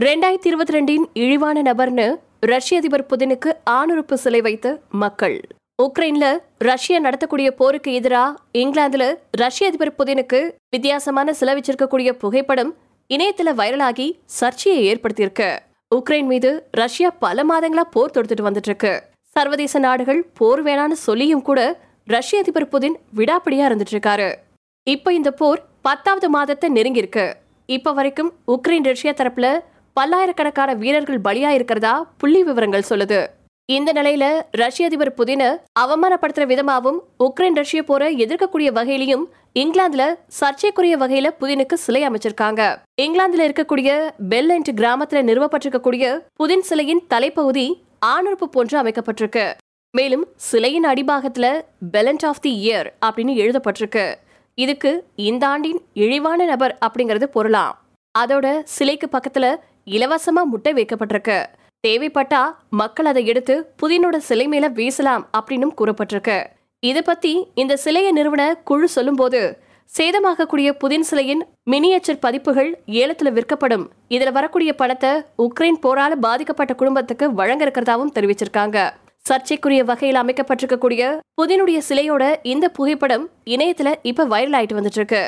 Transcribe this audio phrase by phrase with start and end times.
[0.00, 5.40] ரெண்டாயிரத்தி இருபத்தி ரெண்டின் இழிவான நபர்னு ரஷ்ய அதிபர் புதினுக்கு ஆணுறுப்பு சிலை வைத்த மக்கள்.
[5.82, 10.38] உக்ரைன்ல ரஷ்யா நடத்தக்கூடிய போருக்கு எதிராக இங்கிலாந்துல ரஷ்ய அதிபர் புதினுக்கு
[10.70, 12.76] வித்தியாசமான சிலை வச்சிருக்கக்கூடிய புகைப்படம்
[13.10, 15.58] இணையத்துல வைரலாகி சர்ச்சையை ஏற்படுத்தியிருக்கு.
[15.94, 19.02] உக்ரைன் மீது ரஷ்யா பல மாதங்களா போர் தொடுத்துட்டு வந்துட்டு இருக்கு
[19.36, 21.60] சர்வதேச நாடுகள் போர் வேணான்னு சொல்லியும் கூட
[22.04, 24.30] ரஷ்ய அதிபர் புதின் விடாப்பிடியா இருந்துட்டு இருக்காரு
[24.86, 27.26] இப்ப இந்த போர் பத்தாவது மாதத்தை நெருங்கியிருக்கு.
[27.66, 29.48] இப்ப வரைக்கும் உக்ரைன் ரஷ்யா தரப்புல
[29.92, 33.26] பல்லாயிரக்கணக்கான வீரர்கள் பலியா இருக்கிறதா புள்ளி விவரங்கள் சொல்லுது.
[33.64, 41.30] இந்த நிலையில ரஷ்ய அதிபர் புதின அவமானப்படுத்துற விதமாவும் உக்ரைன் ரஷ்ய போரை எதிர்க்கக்கூடிய வகையிலையும் இங்கிலாந்துல சர்ச்சைக்குரிய வகையில
[41.40, 42.76] புதினுக்கு சிலை அமைச்சிருக்காங்க.
[43.02, 49.52] இங்கிலாந்துல இருக்கக்கூடிய பெல் என்ற கிராமத்துல நிறுவப்பட்டிருக்கக்கூடிய புதின் சிலையின் தலைப்பகுதி ஆணுறுப்பு போன்று அமைக்கப்பட்டிருக்கு.
[49.90, 51.60] மேலும் சிலையின் அடிபாகத்துல
[51.92, 54.14] பெலண்ட் ஆஃப் தி இயர் அப்படின்னு எழுதப்பட்டிருக்கு.
[54.54, 57.81] இதுக்கு இந்த ஆண்டின் இழிவான நபர் அப்படிங்கறது பொருளாம்.
[58.18, 61.46] அதோட சிலைக்கு பக்கத்துல இலவசமா முட்டை வைக்கப்பட்டிருக்கு.
[61.86, 66.46] தேவைப்பட்டா மக்கள் அதை எடுத்து புதினோட சிலை மேல வீசலாம் அப்படின்னும் கூறப்பட்டிருக்கு.
[66.80, 69.58] இத பத்தி இந்த சிலையை நிறுவன குழு சொல்லும்போது
[69.98, 73.90] சேதமாகக்கூடிய புதின் சிலையின் மினியேச்சர் பதிப்புகள் ஏலத்துல விற்கப்படும்.
[74.08, 78.90] இதுல வரக்கூடிய பணத்தை உக்ரைன் போரால பாதிக்கப்பட்ட குடும்பத்துக்கு வழங்க இருக்கிறதாவும் தெரிவிச்சிருக்காங்க.
[79.18, 85.22] சர்ச்சைக்குரிய வகையில் அமைக்கப்பட்டிருக்கக்கூடிய புதினுடைய சிலையோட இந்த புகைப்படம் இணையத்துல இப்ப வைரல் ஆயிட்டு வந்துட்டு இருக்கு.